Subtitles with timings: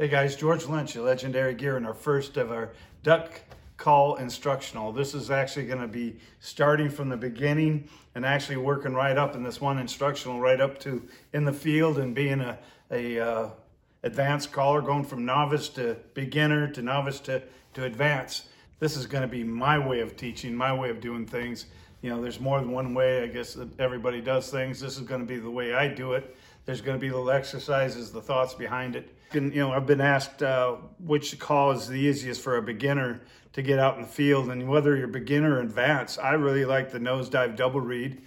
[0.00, 2.70] Hey guys, George Lynch, a legendary gear, in our first of our
[3.02, 3.38] duck
[3.76, 4.92] call instructional.
[4.92, 9.34] This is actually going to be starting from the beginning and actually working right up
[9.34, 12.58] in this one instructional, right up to in the field and being a,
[12.90, 13.50] a uh,
[14.02, 17.42] advanced caller, going from novice to beginner to novice to,
[17.74, 18.46] to advanced.
[18.78, 21.66] This is going to be my way of teaching, my way of doing things.
[22.00, 24.80] You know, there's more than one way, I guess, that everybody does things.
[24.80, 26.34] This is going to be the way I do it.
[26.64, 29.14] There's going to be little exercises, the thoughts behind it.
[29.32, 33.20] And, you know, I've been asked uh, which call is the easiest for a beginner
[33.52, 34.50] to get out in the field.
[34.50, 38.22] And whether you're beginner or advanced, I really like the nosedive double reed.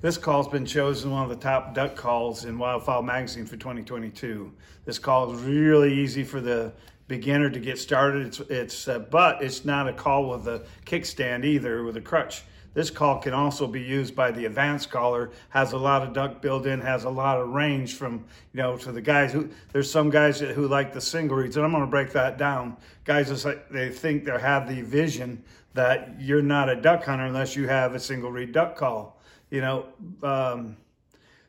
[0.00, 4.52] This call's been chosen one of the top duck calls in Wildfowl Magazine for 2022.
[4.84, 6.72] This call is really easy for the
[7.06, 8.26] beginner to get started.
[8.26, 12.42] It's, it's uh, but it's not a call with a kickstand either, with a crutch.
[12.74, 16.40] This call can also be used by the advanced caller, has a lot of duck
[16.40, 19.90] built in, has a lot of range from, you know, to the guys who, there's
[19.90, 22.76] some guys who like the single reeds, and I'm gonna break that down.
[23.04, 27.56] Guys, like they think they have the vision that you're not a duck hunter unless
[27.56, 29.20] you have a single reed duck call.
[29.50, 29.86] You know,
[30.22, 30.76] um,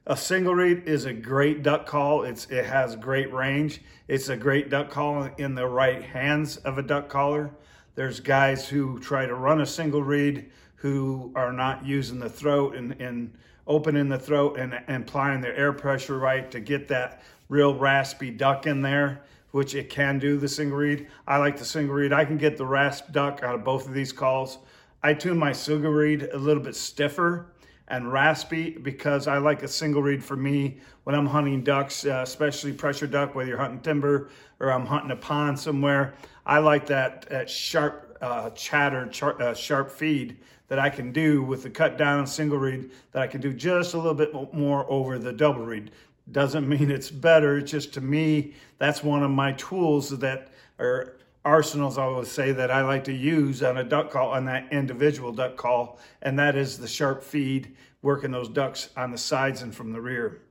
[0.06, 2.24] a single reed is a great duck call.
[2.24, 3.82] It's it has great range.
[4.10, 7.52] It's a great duck call in the right hands of a duck caller.
[7.96, 10.52] There's guys who try to run a single reed
[10.84, 13.34] who are not using the throat and, and
[13.66, 18.30] opening the throat and, and applying their air pressure right to get that real raspy
[18.30, 21.08] duck in there, which it can do the single reed.
[21.26, 22.12] I like the single reed.
[22.12, 24.58] I can get the rasp duck out of both of these calls.
[25.02, 27.46] I tune my single reed a little bit stiffer
[27.88, 32.20] and raspy because I like a single reed for me when I'm hunting ducks, uh,
[32.24, 34.28] especially pressure duck, whether you're hunting timber
[34.60, 36.16] or I'm hunting a pond somewhere.
[36.46, 40.40] I like that, that sharp uh, chatter, char, uh, sharp feed
[40.74, 43.94] that I can do with the cut down single reed that I can do just
[43.94, 45.92] a little bit more over the double reed.
[46.32, 47.60] Doesn't mean it's better.
[47.60, 52.54] It's just to me, that's one of my tools that are arsenals, I would say,
[52.54, 56.40] that I like to use on a duck call, on that individual duck call, and
[56.40, 60.42] that is the sharp feed, working those ducks on the sides and from the rear.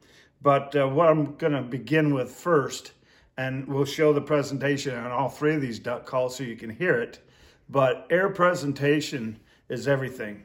[0.40, 2.92] But uh, what I'm going to begin with first,
[3.36, 6.70] and we'll show the presentation on all three of these duck calls so you can
[6.70, 7.18] hear it,
[7.68, 9.40] but air presentation
[9.72, 10.42] is everything.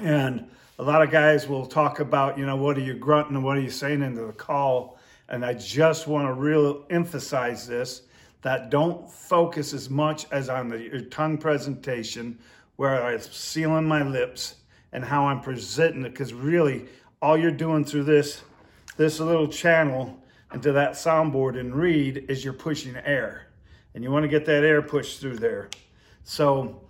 [0.00, 0.48] And
[0.78, 3.56] a lot of guys will talk about, you know, what are you grunting and what
[3.56, 4.98] are you saying into the call?
[5.28, 8.02] And I just want to real emphasize this
[8.42, 12.38] that don't focus as much as on the tongue presentation
[12.76, 14.54] where I'm sealing my lips
[14.92, 16.86] and how I'm presenting it because really
[17.20, 18.42] all you're doing through this
[18.96, 20.18] this little channel
[20.54, 23.48] into that soundboard and reed is you're pushing air
[23.94, 25.68] and you want to get that air pushed through there.
[26.22, 26.80] So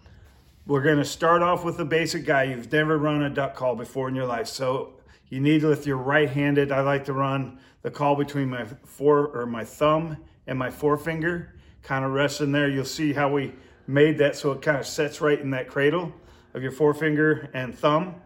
[0.67, 2.45] we're going to start off with the basic guy.
[2.45, 4.47] You've never run a duck call before in your life.
[4.47, 4.95] So
[5.29, 9.47] you need if you're right-handed, I like to run the call between my four or
[9.47, 10.17] my thumb
[10.47, 12.69] and my forefinger, kind of rest in there.
[12.69, 13.55] You'll see how we
[13.87, 16.13] made that so it kind of sets right in that cradle
[16.55, 18.17] of your forefinger and thumb.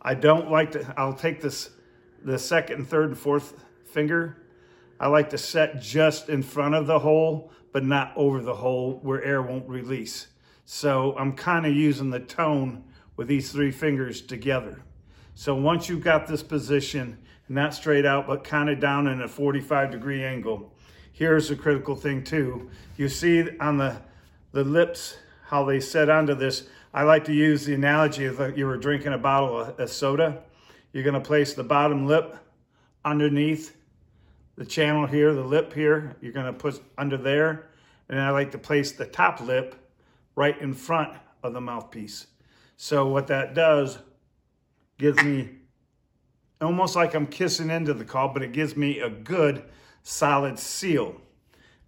[0.00, 1.70] I don't like to, I'll take this,
[2.24, 4.36] the second third and fourth finger.
[4.98, 9.00] I like to set just in front of the hole, but not over the hole
[9.02, 10.26] where air won't release.
[10.64, 12.84] So I'm kind of using the tone
[13.16, 14.82] with these three fingers together.
[15.34, 17.18] So once you've got this position,
[17.48, 20.72] not straight out, but kind of down in a 45 degree angle,
[21.12, 22.70] here's a critical thing too.
[22.96, 24.00] You see on the,
[24.52, 26.64] the lips, how they set onto this.
[26.94, 29.90] I like to use the analogy of like you were drinking a bottle of, of
[29.90, 30.42] soda.
[30.92, 32.36] You're gonna place the bottom lip
[33.04, 33.76] underneath
[34.56, 36.16] the channel here, the lip here.
[36.20, 37.68] You're gonna put under there.
[38.08, 39.81] And I like to place the top lip
[40.34, 41.12] right in front
[41.42, 42.26] of the mouthpiece.
[42.76, 43.98] So what that does
[44.98, 45.50] gives me
[46.60, 49.64] almost like I'm kissing into the call, but it gives me a good
[50.02, 51.20] solid seal.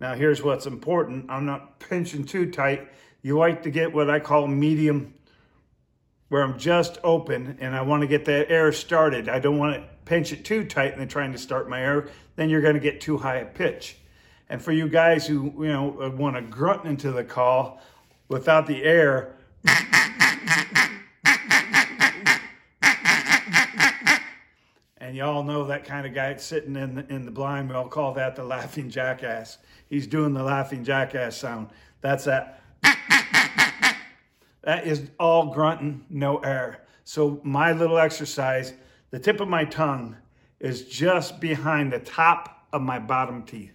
[0.00, 1.27] Now here's what's important.
[1.28, 2.88] I'm not pinching too tight.
[3.22, 5.15] You like to get what I call medium,
[6.28, 9.28] where I'm just open and I want to get that air started.
[9.28, 12.09] I don't want to pinch it too tight and then trying to start my air.
[12.37, 13.97] Then you're going to get too high a pitch.
[14.49, 17.80] And for you guys who, you know, want to grunt into the call,
[18.34, 19.36] without the air.
[24.98, 27.71] and y'all know that kind of guy sitting in the, in the blind.
[27.71, 29.59] We'll call that the laughing jackass.
[29.89, 31.69] He's doing the laughing jackass sound.
[32.01, 32.60] That's that.
[34.63, 36.83] that is all grunting, no air.
[37.04, 38.72] So my little exercise,
[39.13, 40.16] the tip of my tongue
[40.59, 43.75] is just behind the top of my bottom teeth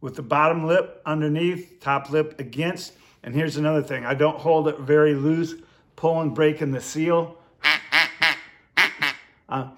[0.00, 2.92] with the bottom lip underneath, top lip against.
[3.22, 4.04] And here's another thing.
[4.04, 5.54] I don't hold it very loose,
[5.96, 7.38] pulling, breaking the seal.
[9.48, 9.68] Uh,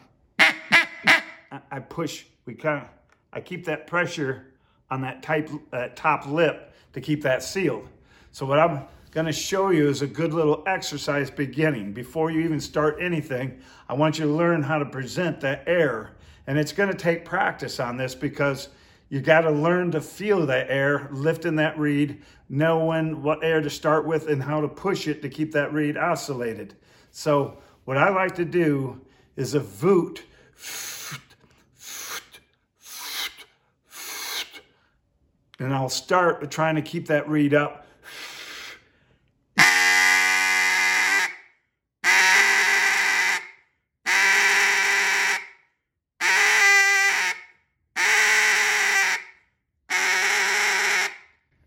[1.70, 2.88] I push, we kind of
[3.32, 4.46] I keep that pressure
[4.90, 7.88] on that type, uh, top lip to keep that sealed.
[8.32, 11.92] So what I'm gonna show you is a good little exercise beginning.
[11.92, 16.12] Before you even start anything, I want you to learn how to present that air.
[16.46, 18.68] And it's gonna take practice on this because
[19.08, 24.06] you gotta learn to feel that air, lifting that reed, knowing what air to start
[24.06, 26.74] with and how to push it to keep that reed oscillated.
[27.10, 29.00] So what I like to do
[29.36, 30.24] is a voot
[35.60, 37.84] And I'll start with trying to keep that reed up.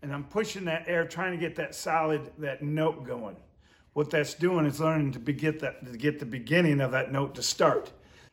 [0.00, 3.36] And I'm pushing that air, trying to get that solid, that note going.
[3.92, 7.36] What that's doing is learning to get that to get the beginning of that note
[7.36, 7.92] to start.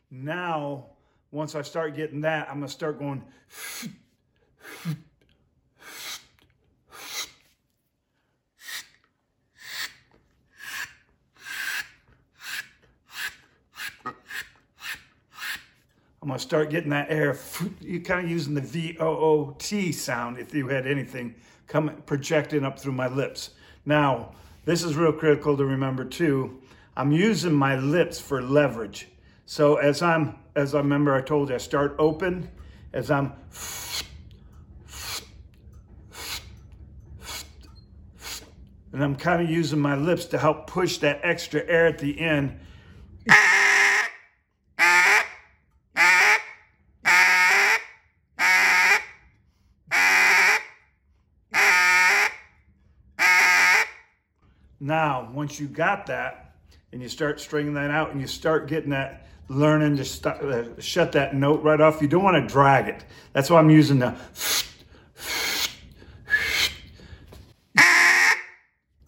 [0.10, 0.88] Now,
[1.30, 3.24] once I start getting that, I'm gonna start going
[16.40, 17.38] Start getting that air.
[17.82, 21.36] You're kind of using the V-O-O-T sound if you had anything
[21.68, 23.52] coming projecting up through my lips.
[23.86, 24.32] Now,
[24.66, 26.62] this is real critical to remember too.
[26.96, 29.10] I'm using my lips for leverage.
[29.46, 32.50] So as I'm, as I remember I told you, I start open,
[32.94, 33.34] as I'm
[38.92, 42.20] and I'm kind of using my lips to help push that extra air at the
[42.20, 42.60] end
[54.80, 56.56] Now, once you got that,
[56.92, 60.80] and you start stringing that out, and you start getting that, learning to st- uh,
[60.80, 63.04] shut that note right off, you don't want to drag it.
[63.34, 64.16] That's why I'm using the.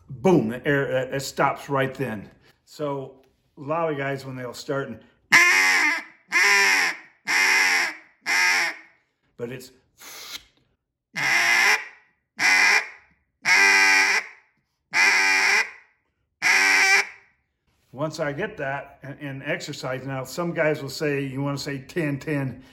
[0.09, 2.29] Boom, the air it stops right then.
[2.65, 3.21] So
[3.57, 4.99] a lot of guys when they'll start and
[9.37, 9.71] but it's
[18.01, 21.77] once I get that and, exercise, now some guys will say, you want to say
[21.77, 22.63] 10, 10.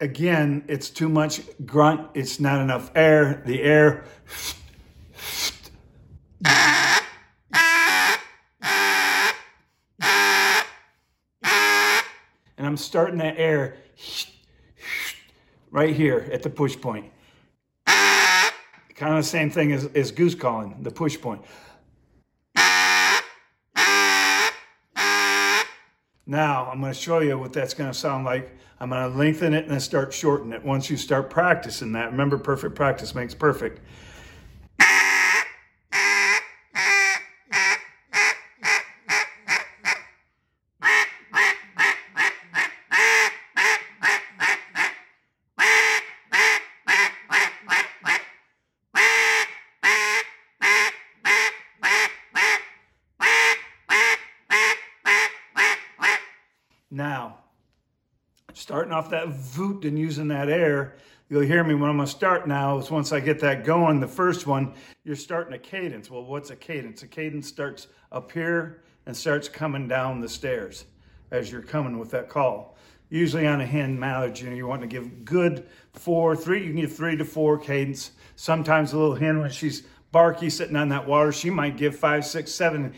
[0.00, 2.10] Again, it's too much grunt.
[2.12, 3.42] It's not enough air.
[3.46, 4.04] The air.
[12.58, 13.78] And I'm starting that air
[15.70, 17.10] right here at the push point.
[18.94, 21.42] Kind of the same thing as, as goose calling, the push point.
[26.26, 28.56] Now, I'm going to show you what that's going to sound like.
[28.80, 32.12] I'm going to lengthen it and then start shortening it once you start practicing that.
[32.12, 33.80] Remember, perfect practice makes perfect.
[59.04, 60.96] Off that voot and using that air,
[61.28, 64.08] you'll hear me when I'm gonna start now is once I get that going, the
[64.08, 64.72] first one,
[65.04, 66.10] you're starting a cadence.
[66.10, 67.02] Well, what's a cadence?
[67.02, 70.86] A cadence starts up here and starts coming down the stairs
[71.32, 72.78] as you're coming with that call.
[73.10, 76.72] Usually on a hen mallard, you know, you want to give good four, three, you
[76.72, 78.12] can give three to four cadence.
[78.36, 79.82] Sometimes a little hen, when she's
[80.12, 82.94] barky sitting on that water, she might give five, six, seven,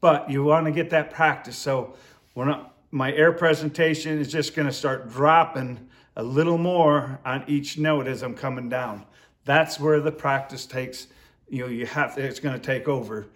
[0.00, 1.58] but you want to get that practice.
[1.58, 1.94] So
[2.38, 7.44] we're I, my air presentation is just going to start dropping a little more on
[7.46, 9.04] each note as I'm coming down.
[9.44, 11.08] That's where the practice takes,
[11.48, 13.26] you know, you have to, it's going to take over.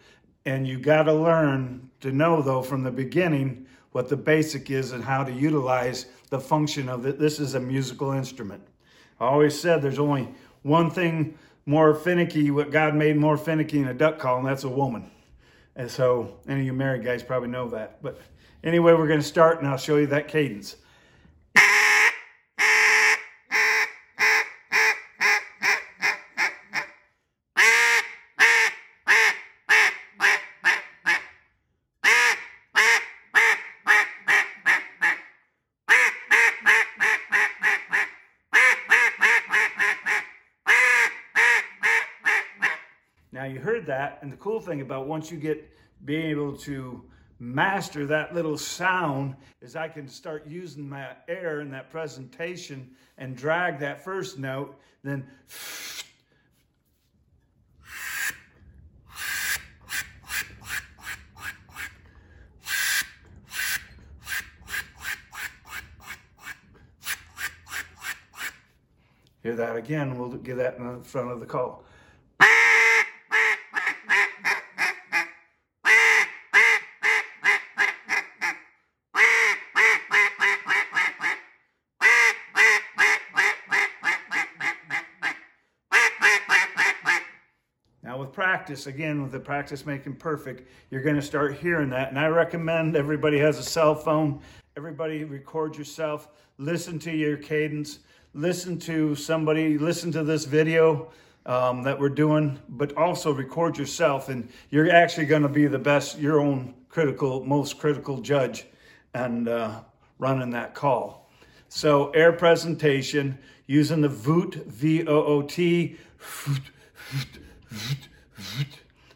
[0.45, 4.93] And you got to learn to know though from the beginning what the basic is
[4.93, 7.19] and how to utilize the function of it.
[7.19, 8.63] This is a musical instrument.
[9.21, 10.29] I always said there's only
[10.63, 14.65] one thing more finicky, what God made more finicky in a duck call, and that's
[14.65, 15.11] a woman.
[15.77, 18.03] And so any of you married guys probably know that.
[18.03, 18.21] But
[18.63, 20.77] anyway, we're going to start and I'll show you that cadence.
[43.83, 45.69] Heard that, and the cool thing about once you get
[46.05, 47.03] being able to
[47.41, 53.37] master that little sound is I can start using my air in that presentation and
[53.37, 55.27] drag that first note, then
[69.43, 71.85] Hear that again, we'll get that in the front of the call.
[88.73, 92.09] Practice, again, with the practice making perfect, you're going to start hearing that.
[92.09, 94.41] And I recommend everybody has a cell phone.
[94.79, 96.29] Everybody record yourself.
[96.57, 97.99] Listen to your cadence
[98.35, 101.11] listen to somebody, listen to this video
[101.45, 105.79] um, that we're doing, but also record yourself, and you're actually going to be the
[105.79, 108.65] best, your own critical, most critical judge,
[109.13, 109.83] and uh,
[110.19, 111.29] running that call.
[111.69, 115.99] So air presentation using the VOOT, V-O-O-T.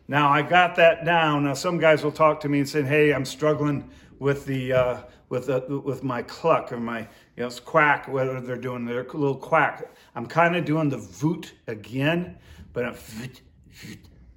[0.09, 1.45] Now I got that down.
[1.45, 4.99] Now some guys will talk to me and say, "Hey, I'm struggling with the uh,
[5.29, 7.01] with the, with my cluck or my
[7.37, 9.85] you know, quack, whether they're doing their little quack.
[10.15, 12.39] I'm kind of doing the voot again,
[12.73, 12.95] but I'm,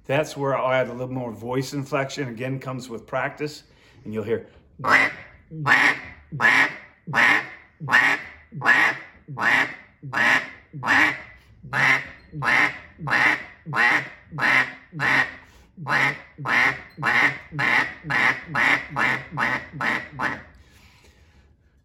[0.06, 2.28] that's where I'll add a little more voice inflection.
[2.28, 3.64] Again, comes with practice,
[4.04, 4.48] and you'll hear.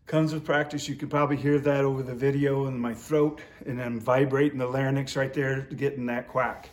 [0.07, 0.87] Comes with practice.
[0.87, 4.67] You can probably hear that over the video in my throat, and I'm vibrating the
[4.67, 6.69] larynx right there to get in that quack.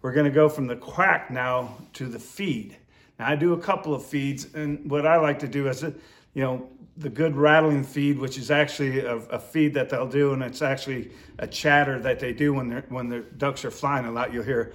[0.00, 2.76] We're going to go from the quack now to the feed.
[3.18, 6.42] Now I do a couple of feeds, and what I like to do is, you
[6.42, 10.42] know, the good rattling feed, which is actually a, a, feed that they'll do, and
[10.42, 14.32] it's actually a chatter that they do when when their ducks are flying a lot.
[14.32, 14.74] You'll hear.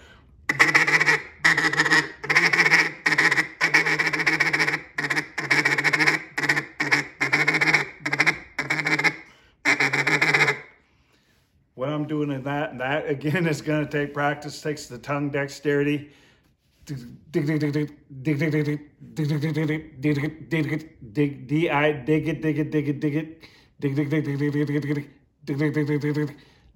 [11.75, 12.71] What I'm doing in that.
[12.71, 16.11] And that again is going to take practice, takes the tongue dexterity.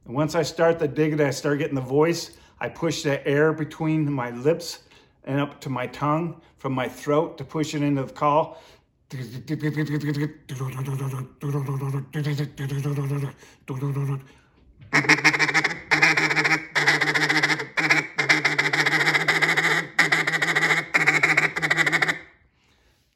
[0.05, 2.37] And once I start the dig it I start getting the voice.
[2.59, 4.79] I push the air between my lips
[5.25, 8.61] and up to my tongue from my throat to push it into the call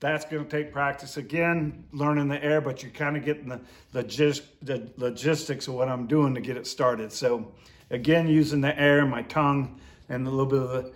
[0.01, 3.61] that's going to take practice again, learning the air, but you're kind of getting the,
[3.91, 4.01] the,
[4.63, 7.13] the logistics of what I'm doing to get it started.
[7.13, 7.53] So
[7.91, 9.79] again, using the air, my tongue,
[10.09, 10.91] and a little bit of the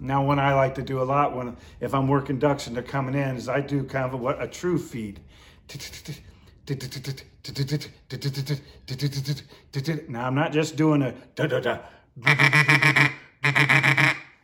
[0.00, 2.82] now, one I like to do a lot when if I'm working ducks and they're
[2.82, 5.20] coming in is I do kind of a, what a true feed.
[10.08, 11.78] Now I'm not just doing a da da da.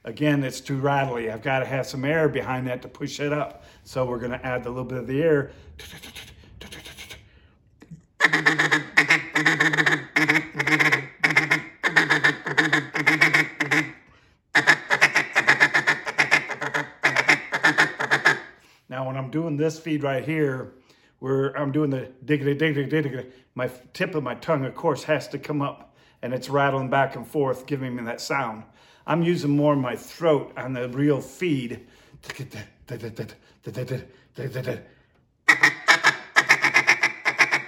[0.05, 1.31] Again, it's too rattly.
[1.31, 3.65] I've got to have some air behind that to push it up.
[3.85, 5.53] So we're going to add a little bit of the air.
[18.89, 20.73] Now, when I'm doing this feed right here,
[21.21, 25.29] where I'm doing the diggity diggity diggity, my tip of my tongue, of course, has
[25.29, 28.65] to come up and it's rattling back and forth, giving me that sound.
[29.07, 31.87] I'm using more my throat on the real feed.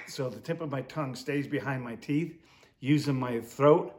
[0.06, 2.36] So the tip of my tongue stays behind my teeth,
[2.80, 3.94] using my throat.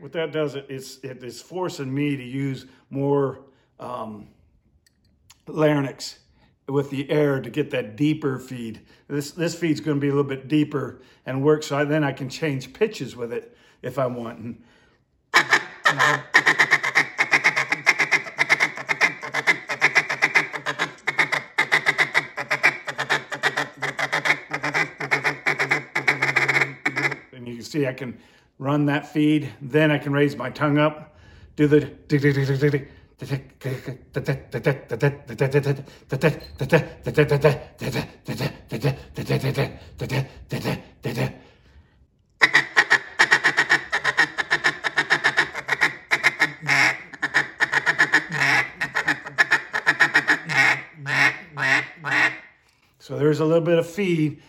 [0.00, 3.40] What that does, it's, it is forcing me to use more
[3.78, 4.28] um,
[5.46, 6.18] larynx
[6.68, 8.80] with the air to get that deeper feed.
[9.08, 12.12] This, this feed's gonna be a little bit deeper and work so I, then I
[12.12, 14.38] can change pitches with it if I want.
[14.38, 14.62] And,
[27.32, 28.18] and you can see I can
[28.58, 31.16] run that feed, then I can raise my tongue up,
[31.56, 31.80] do the
[52.98, 54.42] So there's a little bit of feed.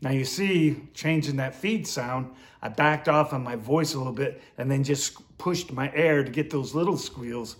[0.00, 4.12] Now you see, changing that feed sound, I backed off on my voice a little
[4.12, 7.56] bit and then just pushed my air to get those little squeals.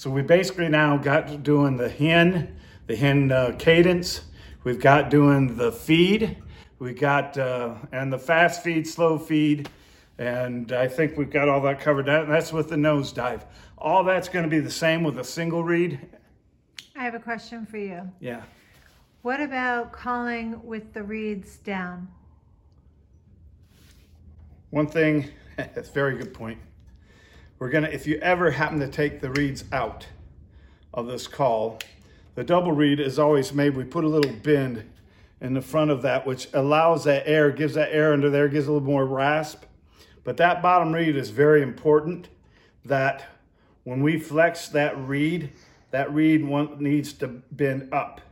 [0.00, 4.22] So we basically now got doing the hen, the hen uh, cadence.
[4.64, 6.38] We've got doing the feed.
[6.78, 9.68] We got, uh, and the fast feed, slow feed.
[10.16, 12.06] And I think we've got all that covered.
[12.06, 13.42] That, that's with the nosedive.
[13.76, 16.00] All that's going to be the same with a single reed.
[16.96, 18.10] I have a question for you.
[18.20, 18.44] Yeah.
[19.20, 22.08] What about calling with the reeds down?
[24.70, 25.28] One thing,
[25.58, 26.58] that's a very good point.
[27.60, 30.06] We're gonna, if you ever happen to take the reeds out
[30.94, 31.78] of this call,
[32.34, 34.90] the double reed is always made, we put a little bend
[35.42, 38.66] in the front of that, which allows that air, gives that air under there, gives
[38.66, 39.64] a little more rasp.
[40.24, 42.30] But that bottom reed is very important
[42.86, 43.26] that
[43.84, 45.52] when we flex that reed,
[45.90, 48.22] that reed one needs to bend up.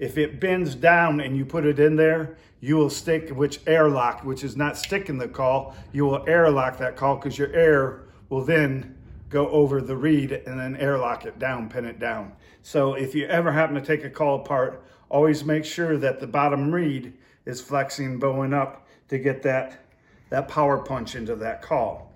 [0.00, 4.24] If it bends down and you put it in there, you will stick, which airlock,
[4.24, 8.00] which is not sticking the call, you will airlock that call because your air
[8.34, 8.96] will then
[9.28, 12.32] go over the reed and then airlock it down, pin it down.
[12.62, 16.26] So if you ever happen to take a call apart, always make sure that the
[16.26, 17.12] bottom reed
[17.46, 19.86] is flexing, bowing up to get that,
[20.30, 22.12] that power punch into that call.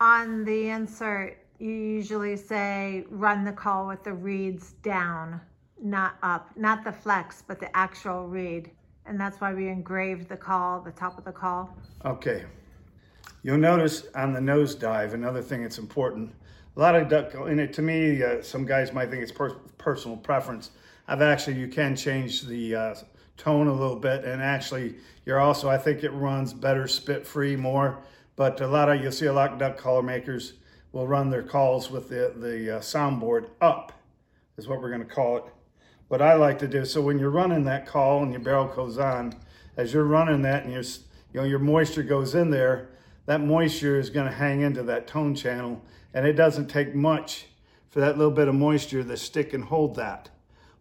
[0.00, 5.40] On the insert, you usually say run the call with the reeds down,
[5.82, 8.70] not up, not the flex, but the actual reed.
[9.04, 11.76] And that's why we engraved the call, the top of the call.
[12.04, 12.44] Okay.
[13.42, 16.34] You'll notice on the nose dive, another thing that's important.
[16.76, 19.50] A lot of duck, in it to me, uh, some guys might think it's per
[19.78, 20.70] personal preference.
[21.08, 22.94] I've actually, you can change the uh,
[23.38, 27.56] tone a little bit, and actually, you're also, I think it runs better spit free
[27.56, 27.98] more.
[28.36, 30.54] But a lot of, you'll see a lot of duck collar makers
[30.92, 33.92] will run their calls with the, the uh, soundboard up,
[34.58, 35.44] is what we're going to call it.
[36.08, 38.98] What I like to do, so when you're running that call and your barrel goes
[38.98, 39.34] on,
[39.76, 42.90] as you're running that and your, you know, your moisture goes in there,
[43.30, 45.80] that moisture is going to hang into that tone channel
[46.14, 47.46] and it doesn't take much
[47.88, 50.28] for that little bit of moisture to stick and hold that.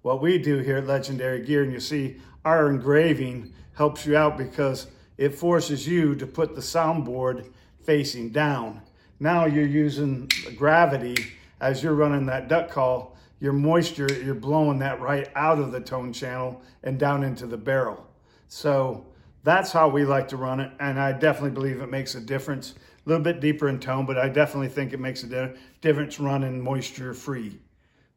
[0.02, 4.36] What we do here at Legendary Gear, and you see our engraving helps you out
[4.36, 7.52] because it forces you to put the soundboard
[7.84, 8.82] facing down.
[9.20, 11.18] Now you're using gravity
[11.62, 15.82] as you're running that duck call, your moisture, you're blowing that right out of the
[15.82, 18.08] tone channel and down into the barrel.
[18.48, 19.06] So
[19.44, 22.76] that's how we like to run it, and I definitely believe it makes a difference.
[23.06, 26.62] A little bit deeper in tone, but I definitely think it makes a difference running
[26.62, 27.60] moisture free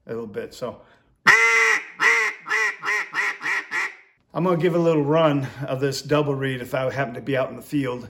[0.07, 0.53] a little bit.
[0.53, 0.83] So
[4.35, 7.37] I'm gonna give a little run of this double reed if I happen to be
[7.37, 8.09] out in the field.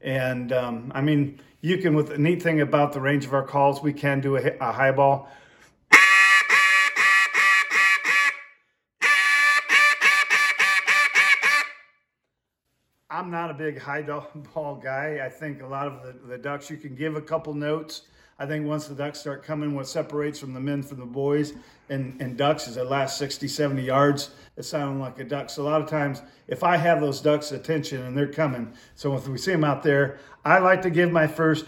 [0.00, 3.42] And um, I mean, you can, with the neat thing about the range of our
[3.42, 5.28] calls, we can do a, a high ball.
[13.24, 15.20] I'm not a big high ball guy.
[15.24, 18.02] I think a lot of the, the ducks, you can give a couple notes.
[18.38, 21.54] I think once the ducks start coming, what separates from the men from the boys
[21.88, 25.48] and, and ducks is the last 60, 70 yards, it sounding like a duck.
[25.48, 29.14] So a lot of times, if I have those ducks' attention and they're coming, so
[29.14, 31.64] if we see them out there, I like to give my first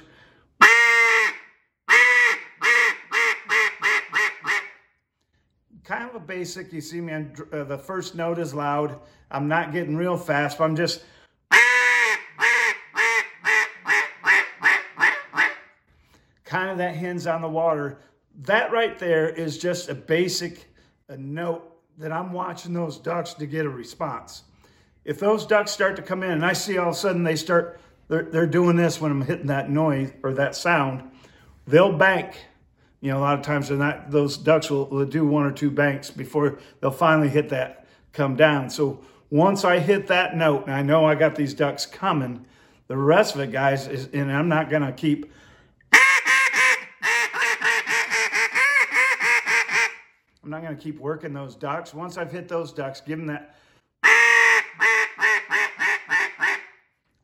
[5.84, 6.70] kind of a basic.
[6.70, 9.00] You see me, on, uh, the first note is loud.
[9.30, 11.02] I'm not getting real fast, but I'm just
[16.56, 17.98] kind of that hens on the water.
[18.40, 20.66] That right there is just a basic
[21.08, 24.44] a note that I'm watching those ducks to get a response.
[25.04, 27.36] If those ducks start to come in and I see all of a sudden they
[27.36, 31.10] start, they're, they're doing this when I'm hitting that noise or that sound,
[31.66, 32.38] they'll bank.
[33.02, 35.52] You know, a lot of times they're not, those ducks will, will do one or
[35.52, 38.70] two banks before they'll finally hit that come down.
[38.70, 42.46] So once I hit that note and I know I got these ducks coming,
[42.88, 45.30] the rest of it, guys, is, and I'm not going to keep
[50.46, 51.92] I'm not going to keep working those ducks.
[51.92, 53.56] Once I've hit those ducks, give them that.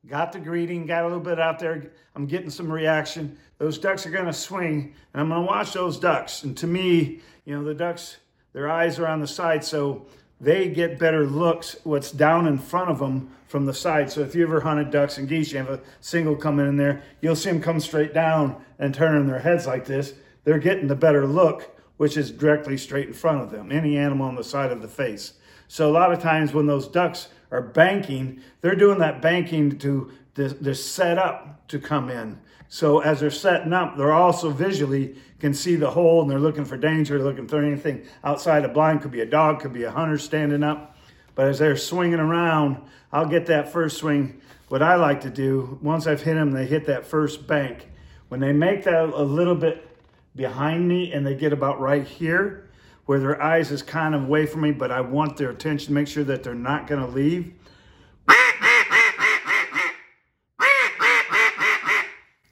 [0.09, 1.93] Got the greeting, got a little bit out there.
[2.17, 3.39] I'm getting some reaction.
[3.59, 6.43] Those ducks are going to swing, and I'm going to watch those ducks.
[6.43, 8.17] And to me, you know, the ducks,
[8.55, 10.05] their eyes are on the side, so
[10.41, 14.11] they get better looks what's down in front of them from the side.
[14.11, 17.05] So if you ever hunted ducks and geese, you have a single coming in there,
[17.21, 20.15] you'll see them come straight down and turning their heads like this.
[20.43, 21.71] They're getting the better look,
[22.03, 24.89] which is directly straight in front of them, any animal on the side of the
[24.89, 25.35] face.
[25.69, 30.11] So a lot of times when those ducks are banking, they're doing that banking to,
[30.35, 32.41] they're set up to come in.
[32.67, 36.65] So as they're setting up, they're also visually can see the hole and they're looking
[36.65, 39.03] for danger, looking for anything outside a blind.
[39.03, 40.97] Could be a dog, could be a hunter standing up.
[41.37, 44.41] But as they're swinging around, I'll get that first swing.
[44.67, 47.89] What I like to do, once I've hit them, they hit that first bank.
[48.27, 49.92] When they make that a little bit
[50.35, 52.71] behind me and they get about right here,
[53.07, 56.09] where their eyes is kind of away from me, but I want their attention, make
[56.09, 57.53] sure that they're not gonna leave.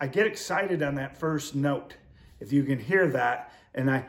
[0.03, 1.95] I get excited on that first note.
[2.41, 4.07] If you can hear that, and I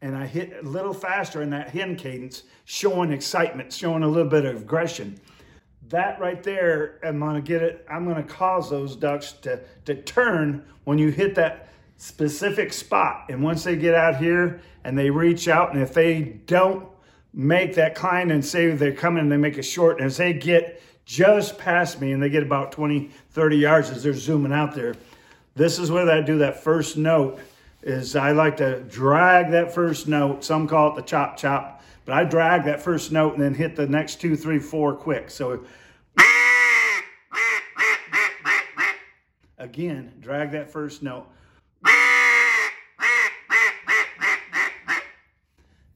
[0.00, 4.28] and I hit a little faster in that hen cadence, showing excitement, showing a little
[4.30, 5.18] bit of aggression.
[5.90, 10.64] That right there, I'm gonna get it, I'm gonna cause those ducks to, to turn
[10.84, 13.26] when you hit that specific spot.
[13.28, 16.88] And once they get out here and they reach out, and if they don't
[17.32, 20.32] make that climb and say they're coming and they make it short, and as they
[20.32, 24.74] get just past me and they get about 20, 30 yards as they're zooming out
[24.74, 24.94] there.
[25.54, 27.40] This is where I do that first note
[27.82, 30.42] is I like to drag that first note.
[30.42, 31.73] Some call it the chop chop,
[32.04, 35.30] but I drag that first note and then hit the next two, three, four quick.
[35.30, 35.64] So
[39.58, 41.26] again, drag that first note.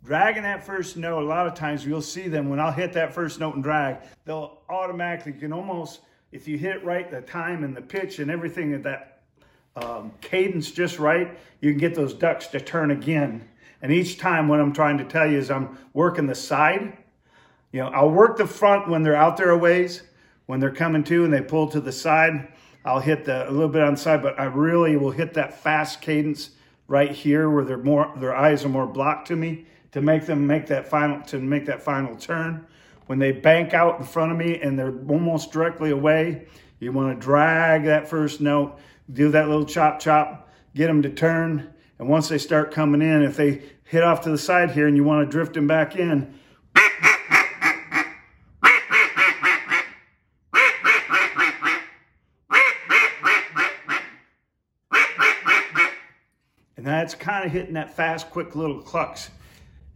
[0.09, 3.13] dragging that first note, a lot of times you'll see them when I'll hit that
[3.13, 6.01] first note and drag, they'll automatically, you can almost,
[6.33, 9.21] if you hit it right, the time and the pitch and everything of that
[9.77, 13.47] um, cadence just right, you can get those ducks to turn again.
[13.83, 16.99] And each time what I'm trying to tell you is I'm working the side.
[17.73, 20.03] You know, I'll work the front when they're out there a ways.
[20.47, 22.49] When they're coming to and they pull to the side,
[22.85, 25.61] I'll hit the, a little bit on the side, but I really will hit that
[25.61, 26.51] fast cadence
[26.87, 30.47] right here where they're more, their eyes are more blocked to me to make them
[30.47, 32.67] make that final to make that final turn.
[33.07, 36.47] When they bank out in front of me and they're almost directly away,
[36.79, 38.79] you want to drag that first note,
[39.13, 41.73] do that little chop chop, get them to turn.
[41.99, 44.97] And once they start coming in, if they hit off to the side here and
[44.97, 46.35] you want to drift them back in,
[56.77, 59.31] and that's kind of hitting that fast, quick little clucks.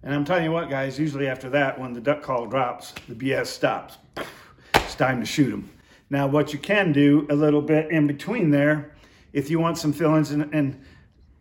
[0.03, 3.15] And I'm telling you what, guys, usually after that, when the duck call drops, the
[3.15, 3.99] BS stops.
[4.75, 5.71] It's time to shoot them.
[6.11, 8.97] Now, what you can do a little bit in between there,
[9.33, 10.79] if you want some fill-ins, and, and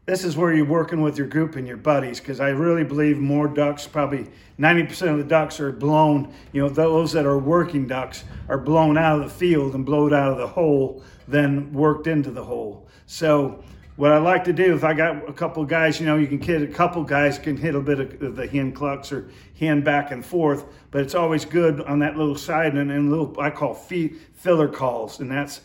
[0.06, 3.20] this is where you're working with your group and your buddies, because I really believe
[3.20, 4.28] more ducks, probably
[4.60, 8.98] 90% of the ducks are blown, you know, those that are working ducks are blown
[8.98, 12.88] out of the field and blown out of the hole than worked into the hole.
[13.06, 13.64] So
[13.96, 16.42] what I like to do, if I got a couple guys, you know, you can
[16.42, 20.12] hit a couple guys can hit a bit of the hen clucks or hen back
[20.12, 23.76] and forth, but it's always good on that little side and, and little I call
[23.76, 25.62] feet filler calls, and that's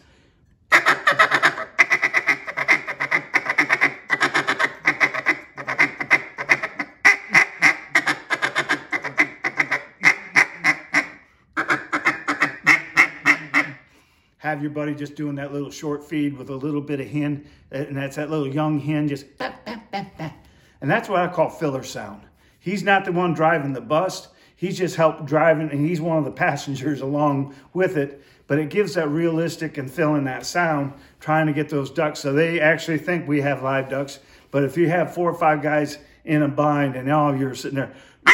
[14.57, 17.47] have your buddy just doing that little short feed with a little bit of hen,
[17.71, 22.23] uh, and that's that little young hen just, and that's what I call filler sound.
[22.59, 24.29] He's not the one driving the bus.
[24.57, 28.23] He's just helped driving, and he's one of the passengers along with it.
[28.47, 32.21] But it gives that realistic and filling that sound, trying to get those ducks.
[32.21, 34.21] So they actually think we have live ducks.
[34.51, 37.77] But if you have four or five guys in a bind and all you're sitting
[37.77, 37.93] there,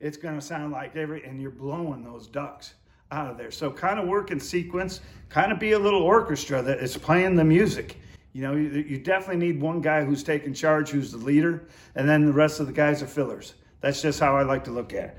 [0.00, 2.74] it's going to sound like every, and you're blowing those ducks
[3.12, 3.50] out of there.
[3.50, 7.36] So kind of work in sequence, kind of be a little orchestra that is playing
[7.36, 7.98] the music.
[8.32, 12.08] You know, you, you definitely need one guy who's taking charge, who's the leader, and
[12.08, 13.54] then the rest of the guys are fillers.
[13.82, 15.18] That's just how I like to look at it.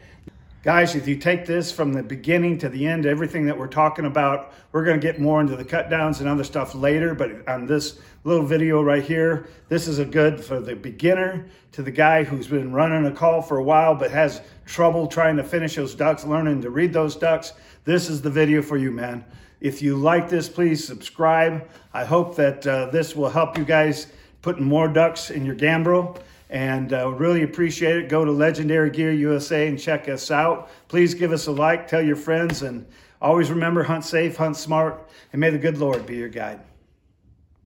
[0.64, 4.06] Guys, if you take this from the beginning to the end, everything that we're talking
[4.06, 7.14] about, we're going to get more into the cut downs and other stuff later.
[7.14, 11.82] But on this little video right here, this is a good for the beginner to
[11.82, 15.44] the guy who's been running a call for a while but has trouble trying to
[15.44, 17.52] finish those ducks, learning to read those ducks.
[17.86, 19.26] This is the video for you, man.
[19.60, 21.68] If you like this, please subscribe.
[21.94, 24.08] I hope that uh, this will help you guys
[24.42, 26.18] putting more ducks in your gambrel.
[26.50, 28.08] And uh, really appreciate it.
[28.08, 30.70] Go to Legendary Gear USA and check us out.
[30.88, 32.86] Please give us a like, tell your friends, and
[33.22, 36.62] always remember hunt safe, hunt smart, and may the good Lord be your guide.